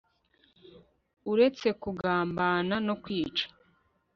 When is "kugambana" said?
1.81-2.75